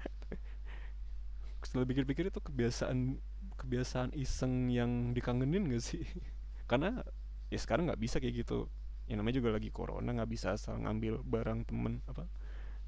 setelah 1.66 1.84
pikir-pikir 1.84 2.32
itu 2.32 2.40
kebiasaan 2.40 3.20
kebiasaan 3.58 4.16
iseng 4.16 4.72
yang 4.72 5.12
dikangenin 5.12 5.68
gak 5.68 5.84
sih 5.84 6.08
karena 6.70 7.04
ya 7.50 7.58
sekarang 7.58 7.90
nggak 7.90 8.00
bisa 8.00 8.22
kayak 8.22 8.46
gitu. 8.46 8.70
Yang 9.10 9.16
namanya 9.20 9.36
juga 9.42 9.50
lagi 9.58 9.70
corona 9.74 10.10
nggak 10.14 10.30
bisa 10.30 10.54
asal 10.54 10.78
ngambil 10.78 11.20
barang 11.26 11.66
temen 11.66 11.98
apa 12.06 12.30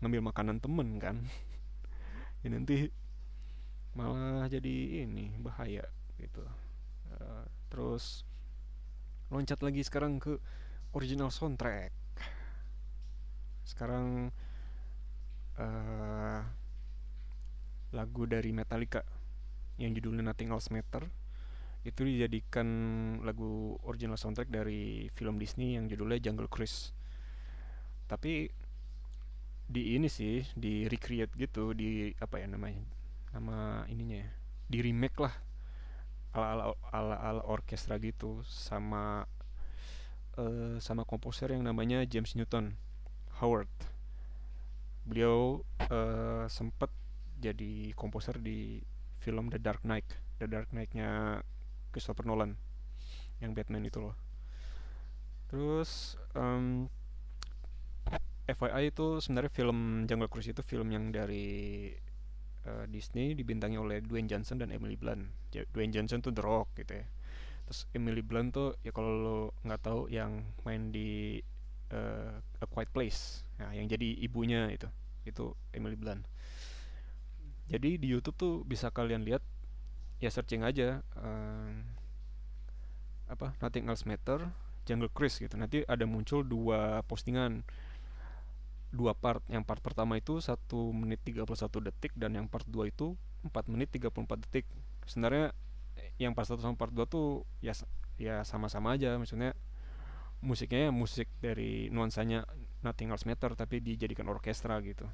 ngambil 0.00 0.20
makanan 0.32 0.58
temen 0.62 0.88
kan. 1.02 1.16
Ya 2.42 2.50
nanti 2.50 2.90
malah 3.94 4.50
jadi 4.50 5.06
ini 5.06 5.30
bahaya 5.38 5.86
gitu. 6.18 6.42
Uh, 7.06 7.46
terus 7.70 8.26
loncat 9.30 9.62
lagi 9.62 9.78
sekarang 9.86 10.18
ke 10.18 10.42
original 10.90 11.30
soundtrack. 11.30 11.94
Sekarang 13.62 14.34
uh, 15.54 16.42
lagu 17.94 18.22
dari 18.26 18.50
Metallica 18.50 19.06
yang 19.78 19.94
judulnya 19.94 20.34
Nothing 20.34 20.50
Else 20.50 20.74
Matter 20.74 21.21
itu 21.82 22.06
dijadikan 22.06 22.66
lagu 23.26 23.74
original 23.82 24.14
soundtrack 24.14 24.50
dari 24.50 25.10
film 25.18 25.38
Disney 25.38 25.74
yang 25.74 25.90
judulnya 25.90 26.22
Jungle 26.22 26.46
Cruise. 26.46 26.94
Tapi 28.06 28.46
di 29.66 29.96
ini 29.96 30.06
sih 30.06 30.44
di 30.54 30.86
recreate 30.86 31.32
gitu 31.34 31.72
di 31.72 32.12
apa 32.20 32.36
ya 32.38 32.46
namanya 32.50 32.84
nama 33.32 33.88
ininya 33.88 34.20
ya 34.20 34.30
di 34.68 34.78
remake 34.84 35.16
lah 35.16 35.32
ala 36.36 36.46
ala 36.52 36.64
ala 36.92 37.16
ala 37.16 37.42
orkestra 37.48 37.96
gitu 37.96 38.44
sama 38.44 39.24
uh, 40.36 40.76
sama 40.80 41.04
komposer 41.04 41.52
yang 41.52 41.64
namanya 41.64 42.04
James 42.08 42.32
Newton 42.36 42.76
Howard. 43.40 43.68
Beliau 45.02 45.66
uh, 45.90 46.46
sempat 46.46 46.88
jadi 47.42 47.90
komposer 47.98 48.38
di 48.38 48.80
film 49.20 49.50
The 49.50 49.60
Dark 49.60 49.82
Knight. 49.82 50.06
The 50.38 50.46
Dark 50.46 50.70
Knight-nya 50.70 51.42
Christopher 51.92 52.24
Nolan 52.24 52.56
yang 53.44 53.52
Batman 53.52 53.84
itu 53.84 54.00
loh 54.00 54.16
terus 55.52 56.16
um, 56.32 56.88
FYI 58.48 58.90
itu 58.90 59.22
sebenarnya 59.22 59.52
film 59.54 60.08
Jungle 60.08 60.26
Cruise 60.26 60.50
itu 60.50 60.64
film 60.66 60.90
yang 60.90 61.14
dari 61.14 61.88
uh, 62.66 62.84
Disney 62.90 63.38
dibintangi 63.38 63.78
oleh 63.78 64.02
Dwayne 64.02 64.26
Johnson 64.26 64.58
dan 64.58 64.74
Emily 64.74 64.98
Blunt. 64.98 65.30
Dwayne 65.70 65.94
Johnson 65.94 66.18
tuh 66.18 66.34
The 66.34 66.42
Rock 66.42 66.74
gitu 66.74 66.98
ya. 66.98 67.06
Terus 67.66 67.86
Emily 67.94 68.20
Blunt 68.20 68.50
tuh 68.50 68.74
ya 68.82 68.90
kalau 68.90 69.12
lo 69.14 69.38
nggak 69.62 69.80
tahu 69.82 70.10
yang 70.10 70.42
main 70.66 70.90
di 70.90 71.38
uh, 71.94 72.34
A 72.58 72.66
Quiet 72.66 72.90
Place, 72.90 73.46
nah, 73.62 73.70
yang 73.70 73.86
jadi 73.86 74.18
ibunya 74.26 74.66
itu, 74.74 74.90
itu 75.22 75.54
Emily 75.70 75.94
Blunt. 75.94 76.26
Jadi 77.70 77.96
di 77.96 78.10
YouTube 78.10 78.36
tuh 78.36 78.54
bisa 78.66 78.90
kalian 78.90 79.22
lihat 79.22 79.40
ya 80.22 80.30
searching 80.30 80.62
aja 80.62 81.02
uh, 81.18 81.74
apa 83.26 83.58
Nothing 83.58 83.90
Else 83.90 84.06
Matter 84.06 84.46
Jungle 84.86 85.10
Cruise 85.10 85.38
gitu. 85.38 85.54
Nanti 85.58 85.82
ada 85.86 86.06
muncul 86.06 86.46
dua 86.46 87.02
postingan. 87.06 87.66
Dua 88.92 89.16
part 89.16 89.40
yang 89.48 89.64
part 89.64 89.80
pertama 89.80 90.20
itu 90.20 90.36
satu 90.44 90.92
menit 90.92 91.24
31 91.24 91.48
detik 91.88 92.12
dan 92.12 92.36
yang 92.36 92.44
part 92.44 92.68
2 92.68 92.92
itu 92.92 93.16
4 93.40 93.72
menit 93.72 93.88
34 93.88 94.44
detik. 94.44 94.68
Sebenarnya 95.08 95.56
yang 96.20 96.36
part 96.36 96.44
1 96.44 96.60
sama 96.60 96.76
part 96.76 96.92
2 96.92 97.08
tuh 97.08 97.48
ya 97.64 97.72
ya 98.20 98.44
sama-sama 98.44 98.92
aja. 98.92 99.16
Maksudnya 99.16 99.56
musiknya 100.44 100.90
ya 100.90 100.92
musik 100.92 101.24
dari 101.40 101.88
nuansanya 101.88 102.44
Nothing 102.84 103.16
Else 103.16 103.24
Matter 103.24 103.56
tapi 103.56 103.80
dijadikan 103.80 104.28
orkestra 104.28 104.76
gitu. 104.84 105.08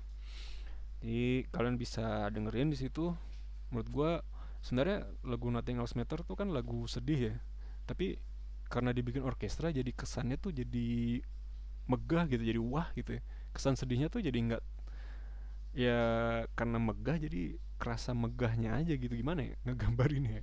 Jadi 0.98 1.46
kalian 1.54 1.78
bisa 1.78 2.26
dengerin 2.34 2.74
di 2.74 2.78
situ. 2.82 3.14
Menurut 3.70 3.88
gue 3.94 4.12
sebenarnya 4.62 5.06
lagu 5.22 5.48
Nothing 5.48 5.78
Else 5.82 5.94
Matter 5.94 6.22
tuh 6.26 6.34
kan 6.34 6.50
lagu 6.50 6.86
sedih 6.90 7.34
ya. 7.34 7.36
Tapi 7.88 8.18
karena 8.68 8.92
dibikin 8.92 9.24
orkestra 9.24 9.72
jadi 9.72 9.88
kesannya 9.96 10.36
tuh 10.36 10.52
jadi 10.52 11.20
megah 11.88 12.28
gitu 12.28 12.42
jadi 12.44 12.60
wah 12.60 12.92
gitu 12.92 13.16
ya. 13.18 13.22
Kesan 13.54 13.78
sedihnya 13.78 14.12
tuh 14.12 14.20
jadi 14.20 14.36
nggak 14.36 14.62
ya 15.78 16.00
karena 16.52 16.78
megah 16.82 17.16
jadi 17.16 17.56
kerasa 17.80 18.12
megahnya 18.12 18.76
aja 18.76 18.92
gitu. 18.98 19.14
Gimana 19.14 19.46
ya? 19.46 19.56
Ngegambarin 19.64 20.24
ya, 20.26 20.40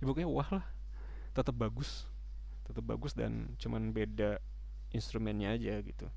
ya 0.00 0.04
pokoknya 0.06 0.30
wah 0.30 0.48
lah. 0.48 0.66
Tetap 1.36 1.56
bagus. 1.58 2.08
Tetap 2.64 2.84
bagus 2.86 3.12
dan 3.12 3.58
cuman 3.58 3.92
beda 3.92 4.38
instrumennya 4.94 5.56
aja 5.56 5.82
gitu. 5.82 6.08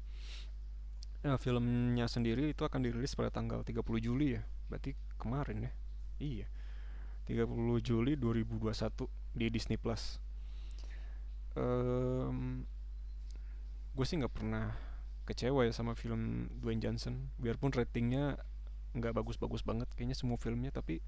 Nah, 1.25 1.41
filmnya 1.41 2.05
sendiri 2.05 2.53
itu 2.53 2.61
akan 2.61 2.85
dirilis 2.85 3.17
pada 3.17 3.33
tanggal 3.33 3.65
30 3.65 3.81
Juli 3.97 4.37
ya. 4.37 4.45
Berarti 4.69 4.93
kemarin 5.17 5.67
ya? 5.67 5.71
Iya 6.21 6.47
30 7.25 7.49
Juli 7.81 8.13
2021 8.15 9.09
di 9.33 9.45
Disney 9.49 9.77
Plus. 9.81 10.21
Um, 11.57 12.63
gue 13.97 14.05
sih 14.05 14.19
nggak 14.21 14.35
pernah 14.35 14.77
kecewa 15.25 15.65
ya 15.65 15.73
sama 15.73 15.97
film 15.97 16.53
Dwayne 16.61 16.79
Johnson. 16.79 17.33
Biarpun 17.41 17.73
ratingnya 17.73 18.37
nggak 18.95 19.11
bagus-bagus 19.17 19.65
banget 19.65 19.89
kayaknya 19.97 20.15
semua 20.15 20.39
filmnya 20.39 20.71
tapi 20.71 21.03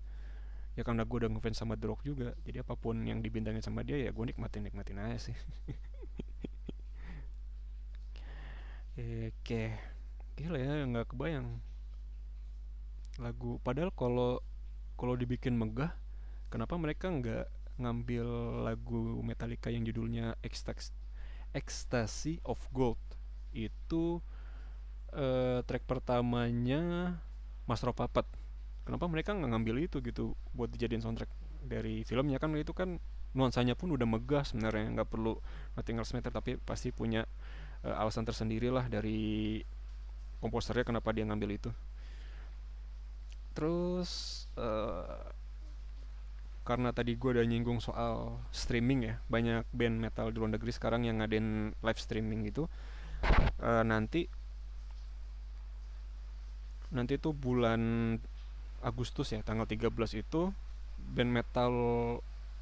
ya 0.75 0.83
karena 0.83 1.07
gue 1.07 1.17
udah 1.23 1.31
ngefans 1.31 1.57
sama 1.57 1.79
The 1.79 1.87
Rock 1.87 2.03
juga 2.03 2.35
jadi 2.43 2.61
apa 2.61 2.75
pun 2.75 2.99
yang 3.07 3.23
dibintangin 3.23 3.63
sama 3.63 3.81
dia 3.81 3.95
ya 3.97 4.11
gue 4.11 4.25
nikmatin 4.27 4.67
nikmatin 4.67 4.99
aja 4.99 5.31
sih. 5.31 5.37
Oke 9.31 9.73
gila 10.37 10.57
ya 10.61 10.85
nggak 10.85 11.13
kebayang 11.13 11.61
lagu. 13.17 13.57
Padahal 13.65 13.89
kalau 13.93 14.41
kalau 14.97 15.17
dibikin 15.17 15.57
megah 15.57 15.93
kenapa 16.47 16.75
mereka 16.79 17.11
nggak 17.11 17.45
ngambil 17.77 18.27
lagu 18.65 19.21
Metallica 19.21 19.69
yang 19.69 19.85
judulnya 19.85 20.35
Ecstasy, 20.41 20.93
Ecstasy 21.53 22.33
of 22.43 22.59
Gold? 22.73 22.99
Itu 23.53 24.19
uh, 25.13 25.61
track 25.63 25.85
pertamanya 25.85 27.15
Master 27.67 27.91
of 27.91 27.97
Puppet 27.99 28.27
kenapa 28.87 29.03
mereka 29.11 29.35
nggak 29.35 29.51
ngambil 29.51 29.75
itu 29.83 29.99
gitu 29.99 30.31
buat 30.55 30.71
dijadiin 30.71 31.03
soundtrack 31.03 31.27
dari 31.67 32.07
filmnya? 32.07 32.39
Kan 32.39 32.55
itu 32.55 32.71
kan 32.71 33.03
nuansanya 33.35 33.75
pun 33.75 33.91
udah 33.91 34.07
megah 34.07 34.47
sebenarnya 34.47 34.95
nggak 34.95 35.11
perlu 35.11 35.35
Nothing 35.75 35.99
Else 35.99 36.15
Matter 36.15 36.31
tapi 36.31 36.55
pasti 36.55 36.95
punya 36.95 37.27
uh, 37.83 37.99
alasan 37.99 38.23
tersendiri 38.23 38.71
lah 38.71 38.87
dari 38.87 39.59
komposernya 40.39 40.87
kenapa 40.87 41.11
dia 41.11 41.27
ngambil 41.27 41.59
itu. 41.59 41.69
Terus 43.51 44.45
uh, 44.55 45.35
karena 46.67 46.91
tadi 46.91 47.15
gue 47.15 47.31
udah 47.31 47.47
nyinggung 47.47 47.79
soal 47.79 48.43
streaming 48.51 49.07
ya 49.07 49.15
banyak 49.31 49.63
band 49.71 50.03
metal 50.03 50.35
di 50.35 50.43
luar 50.43 50.51
negeri 50.59 50.75
sekarang 50.75 51.07
yang 51.07 51.23
ngadain 51.23 51.71
live 51.79 52.01
streaming 52.03 52.43
gitu. 52.43 52.67
Uh, 53.63 53.87
nanti 53.87 54.27
nanti 56.91 57.15
tuh 57.15 57.31
bulan 57.31 57.79
Agustus 58.83 59.31
ya 59.31 59.39
tanggal 59.47 59.63
13 59.63 59.87
itu 60.19 60.51
band 60.99 61.31
metal 61.31 61.71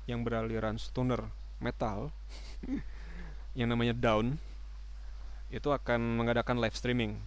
yang 0.06 0.22
beraliran 0.22 0.78
stoner 0.78 1.26
metal 1.58 2.14
yang 3.58 3.74
namanya 3.74 3.98
Down 3.98 4.38
itu 5.50 5.74
akan 5.74 6.22
mengadakan 6.22 6.62
live 6.62 6.78
streaming. 6.78 7.18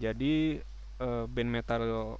Jadi 0.00 0.64
uh, 1.04 1.28
band 1.28 1.52
metal 1.52 2.16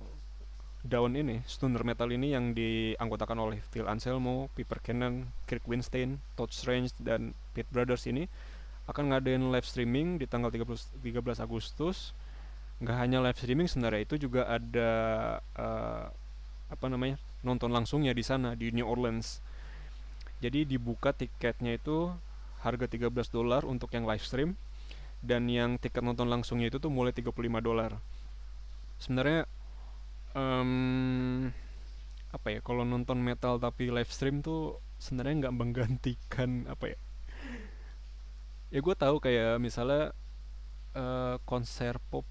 Daun 0.84 1.16
ini, 1.16 1.40
stoner 1.48 1.80
metal 1.80 2.12
ini 2.12 2.36
yang 2.36 2.52
dianggotakan 2.52 3.40
oleh 3.40 3.64
Phil 3.72 3.88
Anselmo, 3.88 4.52
Piper 4.52 4.84
Cannon, 4.84 5.32
Kirk 5.48 5.64
Winstein, 5.64 6.20
Todd 6.36 6.52
Strange, 6.52 6.92
dan 7.00 7.32
Pete 7.56 7.72
Brothers 7.72 8.04
ini 8.04 8.28
akan 8.84 9.16
ngadain 9.16 9.40
live 9.48 9.64
streaming 9.64 10.20
di 10.20 10.28
tanggal 10.28 10.52
30, 10.52 11.00
13 11.00 11.40
Agustus. 11.40 12.12
Nggak 12.84 12.96
hanya 13.00 13.24
live 13.24 13.38
streaming 13.40 13.64
sebenarnya 13.64 14.04
itu 14.04 14.28
juga 14.28 14.44
ada 14.44 14.90
uh, 15.56 16.12
apa 16.68 16.86
namanya 16.92 17.16
nonton 17.40 17.72
langsungnya 17.72 18.12
di 18.12 18.20
sana 18.20 18.52
di 18.52 18.68
New 18.68 18.84
Orleans. 18.84 19.40
Jadi 20.44 20.68
dibuka 20.68 21.16
tiketnya 21.16 21.80
itu 21.80 22.12
harga 22.60 22.84
13 22.84 23.08
dolar 23.32 23.64
untuk 23.64 23.88
yang 23.96 24.04
live 24.04 24.20
stream 24.20 24.60
dan 25.24 25.48
yang 25.48 25.80
tiket 25.80 26.04
nonton 26.04 26.28
langsungnya 26.28 26.68
itu 26.68 26.76
tuh 26.76 26.92
mulai 26.92 27.16
35 27.16 27.32
dolar. 27.64 27.96
Sebenarnya 29.00 29.48
um, 30.34 31.50
apa 32.34 32.48
ya 32.50 32.60
kalau 32.60 32.82
nonton 32.82 33.22
metal 33.22 33.62
tapi 33.62 33.88
live 33.88 34.10
stream 34.10 34.42
tuh 34.42 34.82
sebenarnya 34.98 35.48
nggak 35.48 35.56
menggantikan 35.56 36.50
apa 36.72 36.94
ya 36.94 36.98
ya 38.74 38.78
gue 38.82 38.94
tahu 38.98 39.22
kayak 39.22 39.62
misalnya 39.62 40.10
uh, 40.98 41.38
konser 41.46 42.02
pop 42.10 42.26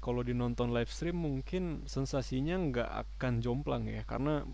kalau 0.00 0.20
dinonton 0.20 0.72
live 0.72 0.88
stream 0.92 1.20
mungkin 1.20 1.84
sensasinya 1.88 2.56
nggak 2.56 2.90
akan 3.04 3.40
jomplang 3.44 3.88
ya 3.88 4.04
karena 4.04 4.44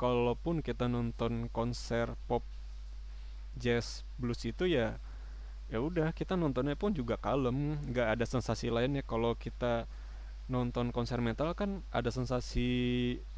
kalaupun 0.00 0.64
kita 0.64 0.88
nonton 0.88 1.52
konser 1.52 2.16
pop 2.24 2.44
jazz 3.56 4.08
blues 4.16 4.40
itu 4.48 4.64
ya 4.64 4.96
ya 5.70 5.78
udah 5.78 6.10
kita 6.10 6.34
nontonnya 6.34 6.74
pun 6.74 6.90
juga 6.90 7.14
kalem 7.14 7.78
nggak 7.94 8.18
ada 8.18 8.24
sensasi 8.26 8.74
lainnya. 8.74 9.06
Kalau 9.06 9.38
kita 9.38 9.86
nonton 10.50 10.90
konser 10.90 11.22
metal 11.22 11.54
kan 11.54 11.86
ada 11.94 12.10
sensasi 12.10 12.68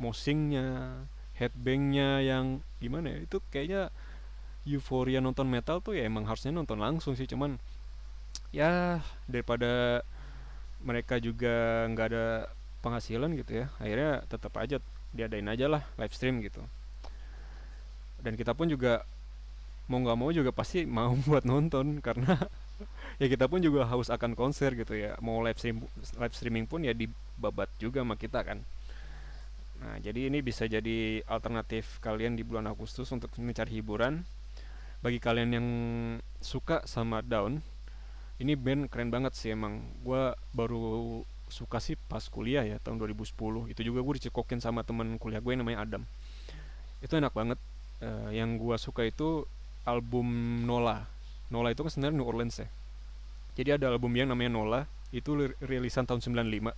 mosingnya 0.00 0.96
headbangnya 1.36 2.24
yang 2.24 2.64
gimana 2.80 3.12
ya? 3.12 3.18
Itu 3.28 3.44
kayaknya 3.52 3.92
euforia 4.64 5.20
nonton 5.20 5.46
metal 5.46 5.84
tuh 5.84 5.98
ya 5.98 6.08
emang 6.08 6.24
harusnya 6.24 6.54
nonton 6.54 6.80
langsung 6.80 7.18
sih 7.18 7.26
cuman 7.26 7.58
ya 8.54 9.02
daripada 9.26 10.02
mereka 10.80 11.18
juga 11.18 11.86
nggak 11.90 12.06
ada 12.14 12.26
penghasilan 12.82 13.34
gitu 13.38 13.62
ya 13.62 13.66
akhirnya 13.78 14.22
tetap 14.26 14.54
aja 14.58 14.78
diadain 15.12 15.46
aja 15.46 15.68
lah 15.68 15.82
live 16.00 16.14
stream 16.14 16.40
gitu. 16.40 16.64
Dan 18.22 18.38
kita 18.38 18.54
pun 18.54 18.70
juga 18.70 19.02
mau 19.90 19.98
nggak 19.98 20.18
mau 20.18 20.30
juga 20.30 20.50
pasti 20.54 20.86
mau 20.88 21.12
buat 21.28 21.44
nonton 21.44 22.00
karena 22.00 22.38
ya 23.22 23.30
kita 23.30 23.46
pun 23.46 23.62
juga 23.62 23.86
haus 23.86 24.10
akan 24.10 24.34
konser 24.34 24.74
gitu 24.74 24.98
ya. 24.98 25.14
Mau 25.22 25.38
live 25.46 25.54
stream 25.54 25.86
live 26.18 26.34
streaming 26.34 26.66
pun 26.66 26.82
ya 26.82 26.90
dibabat 26.90 27.70
juga 27.78 28.02
sama 28.02 28.18
kita 28.18 28.42
kan. 28.42 28.58
Nah 29.78 29.94
jadi 30.02 30.26
ini 30.26 30.42
bisa 30.42 30.66
jadi 30.66 31.22
alternatif 31.30 32.02
kalian 32.02 32.34
di 32.34 32.42
bulan 32.42 32.66
Agustus 32.66 33.06
untuk 33.14 33.30
mencari 33.38 33.78
hiburan. 33.78 34.26
Bagi 35.06 35.22
kalian 35.22 35.50
yang 35.54 35.68
suka 36.42 36.82
sama 36.86 37.22
Down 37.22 37.62
ini 38.42 38.58
band 38.58 38.90
keren 38.90 39.14
banget 39.14 39.38
sih 39.38 39.54
emang. 39.54 39.86
Gue 40.02 40.34
baru 40.50 41.22
suka 41.46 41.78
sih 41.78 41.94
pas 41.94 42.26
kuliah 42.26 42.66
ya 42.66 42.82
tahun 42.82 42.98
2010 42.98 43.38
itu 43.70 43.80
juga 43.86 44.00
gue 44.02 44.14
dicekokin 44.18 44.58
sama 44.58 44.82
temen 44.82 45.14
kuliah 45.22 45.38
gue 45.38 45.54
namanya 45.54 45.86
Adam. 45.86 46.02
Itu 46.98 47.14
enak 47.14 47.30
banget. 47.30 47.58
Uh, 48.02 48.34
yang 48.34 48.58
gue 48.58 48.74
suka 48.82 49.06
itu 49.06 49.46
album 49.86 50.26
Nola. 50.66 51.06
Nola 51.54 51.70
itu 51.70 51.86
kan 51.86 51.90
sebenarnya 51.94 52.18
New 52.18 52.26
Orleans 52.26 52.58
ya 52.58 52.66
jadi 53.58 53.76
ada 53.80 53.92
album 53.92 54.12
yang 54.16 54.30
namanya 54.30 54.52
Nola 54.54 54.80
itu 55.12 55.52
rilisan 55.60 56.08
tahun 56.08 56.24
95 56.24 56.72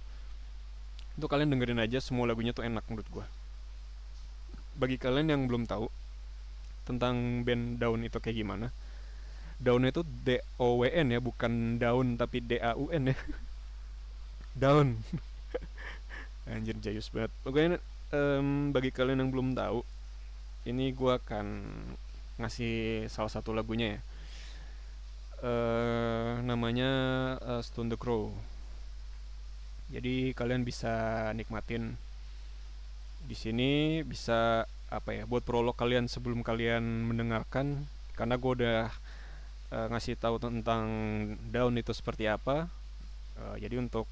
itu 1.14 1.26
kalian 1.30 1.48
dengerin 1.54 1.78
aja 1.78 2.02
semua 2.02 2.26
lagunya 2.26 2.50
tuh 2.50 2.66
enak 2.66 2.82
menurut 2.90 3.06
gue 3.10 3.24
bagi 4.74 4.98
kalian 4.98 5.30
yang 5.30 5.42
belum 5.46 5.70
tahu 5.70 5.86
tentang 6.84 7.46
band 7.46 7.78
Daun 7.78 8.02
itu 8.02 8.18
kayak 8.18 8.42
gimana 8.42 8.74
Daun 9.62 9.86
itu 9.86 10.02
D 10.02 10.42
O 10.58 10.82
W 10.82 10.90
N 10.90 11.14
ya 11.14 11.20
bukan 11.22 11.78
daun 11.78 12.18
tapi 12.18 12.42
D 12.42 12.58
A 12.58 12.74
U 12.74 12.90
N 12.90 13.14
ya. 13.14 13.16
Daun. 14.62 14.98
Anjir 16.50 16.76
jayus 16.82 17.08
banget. 17.08 17.30
Pokoknya 17.46 17.78
um, 18.12 18.74
bagi 18.74 18.90
kalian 18.90 19.22
yang 19.22 19.30
belum 19.30 19.54
tahu 19.54 19.86
ini 20.66 20.90
gue 20.92 21.12
akan 21.16 21.46
ngasih 22.40 23.06
salah 23.06 23.30
satu 23.30 23.54
lagunya 23.54 23.96
ya 23.96 24.00
uh, 25.44 26.40
namanya 26.40 26.90
uh, 27.44 27.60
Stone 27.60 27.92
the 27.92 28.00
Crow. 28.00 28.32
Jadi 29.92 30.32
kalian 30.32 30.64
bisa 30.64 31.28
nikmatin 31.36 32.00
di 33.24 33.36
sini 33.36 34.00
bisa 34.04 34.64
apa 34.92 35.10
ya 35.16 35.24
buat 35.24 35.44
prolog 35.44 35.76
kalian 35.76 36.08
sebelum 36.08 36.44
kalian 36.44 37.08
mendengarkan 37.08 37.88
karena 38.16 38.36
gue 38.36 38.52
udah 38.64 38.80
uh, 39.72 39.86
ngasih 39.92 40.16
tahu 40.16 40.40
tentang 40.40 40.84
daun 41.52 41.76
itu 41.76 41.92
seperti 41.92 42.26
apa. 42.26 42.72
Uh, 43.36 43.56
jadi 43.60 43.76
untuk 43.82 44.08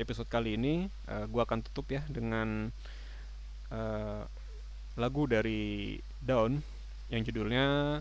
episode 0.00 0.26
kali 0.26 0.56
ini 0.56 0.88
uh, 1.06 1.28
gue 1.28 1.42
akan 1.44 1.60
tutup 1.60 1.92
ya 1.92 2.02
dengan 2.08 2.72
uh, 3.70 4.24
lagu 4.98 5.28
dari 5.28 5.96
Daun 6.20 6.60
yang 7.12 7.22
judulnya 7.24 8.00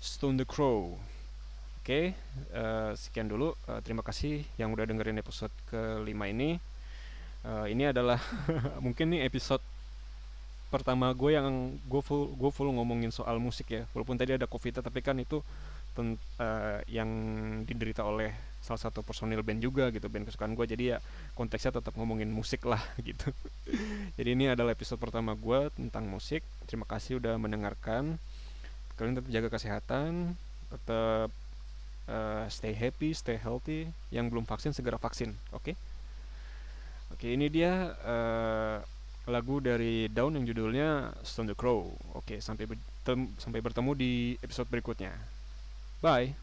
Stone 0.00 0.40
the 0.40 0.48
Crow. 0.48 0.96
Oke, 1.86 2.18
uh, 2.50 2.98
sekian 2.98 3.30
dulu. 3.30 3.54
Uh, 3.70 3.78
terima 3.78 4.02
kasih 4.02 4.42
yang 4.58 4.74
udah 4.74 4.90
dengerin 4.90 5.22
episode 5.22 5.54
kelima 5.70 6.26
ini. 6.26 6.58
uh, 7.46 7.70
ini 7.70 7.86
adalah 7.86 8.18
mungkin 8.82 9.14
nih 9.14 9.22
episode 9.22 9.62
pertama 10.66 11.14
gue 11.14 11.38
yang 11.38 11.78
gue 11.86 12.02
full 12.02 12.34
gue 12.34 12.50
full 12.50 12.74
ngomongin 12.74 13.14
soal 13.14 13.38
musik 13.38 13.70
ya. 13.70 13.86
Walaupun 13.94 14.18
tadi 14.18 14.34
ada 14.34 14.50
covid 14.50 14.82
tapi 14.82 14.98
kan 14.98 15.14
itu 15.22 15.38
ten, 15.94 16.18
uh, 16.42 16.82
yang 16.90 17.06
diderita 17.62 18.02
oleh 18.02 18.34
salah 18.66 18.82
satu 18.82 19.06
personil 19.06 19.46
band 19.46 19.62
juga 19.62 19.94
gitu 19.94 20.10
band 20.10 20.26
kesukaan 20.26 20.58
gue. 20.58 20.66
Jadi 20.66 20.90
ya 20.90 20.98
konteksnya 21.38 21.78
tetap 21.78 21.94
ngomongin 21.94 22.34
musik 22.34 22.66
lah 22.66 22.82
gitu. 23.06 23.30
Jadi 24.18 24.34
ini 24.34 24.50
adalah 24.50 24.74
episode 24.74 24.98
pertama 24.98 25.38
gue 25.38 25.70
tentang 25.78 26.02
musik. 26.10 26.42
Terima 26.66 26.82
kasih 26.82 27.22
udah 27.22 27.38
mendengarkan. 27.38 28.18
Kalian 28.98 29.22
tetap 29.22 29.30
jaga 29.30 29.48
kesehatan 29.54 30.34
tetap 30.66 31.30
uh, 32.10 32.44
stay 32.50 32.74
happy 32.74 33.12
stay 33.14 33.38
healthy 33.38 33.90
yang 34.10 34.26
belum 34.30 34.46
vaksin 34.46 34.74
segera 34.74 34.98
vaksin 34.98 35.34
oke 35.54 35.72
okay? 35.72 35.74
oke 37.10 37.20
okay, 37.20 37.30
ini 37.34 37.46
dia 37.50 37.94
uh, 38.02 38.78
lagu 39.26 39.58
dari 39.58 40.06
Daun 40.06 40.38
yang 40.38 40.46
judulnya 40.46 41.10
Stone 41.26 41.50
the 41.50 41.56
Crow. 41.58 41.90
Oke, 42.14 42.38
sampai 42.38 42.70
bertemu, 42.70 43.34
sampai 43.36 43.60
bertemu 43.60 43.92
di 43.98 44.12
episode 44.38 44.70
berikutnya. 44.70 45.12
Bye. 45.98 46.38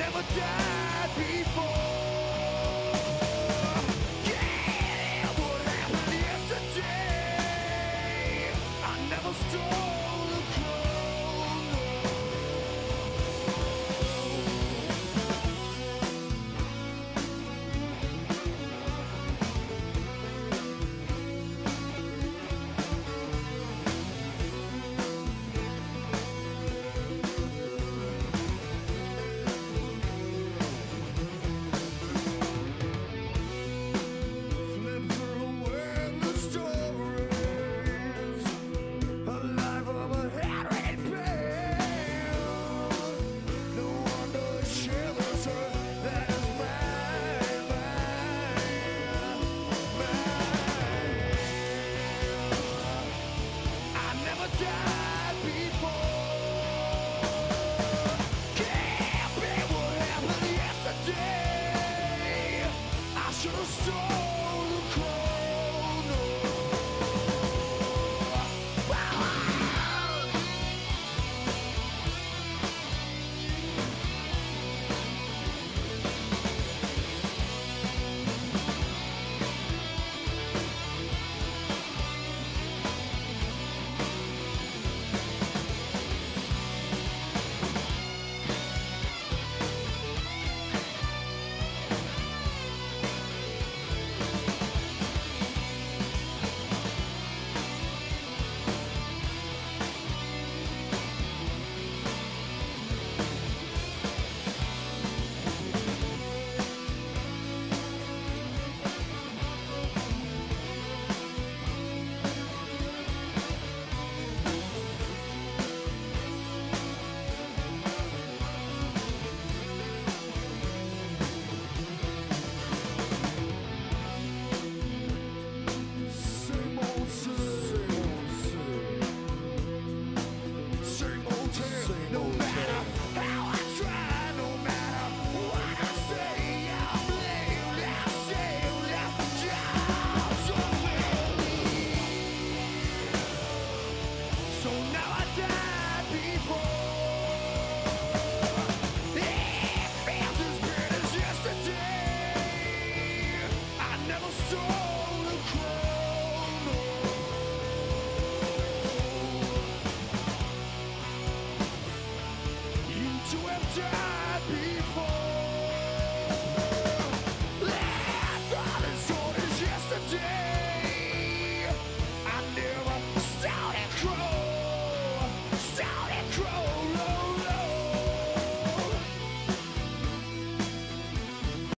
never 0.00 0.22
died 0.34 1.10
before. 1.14 1.99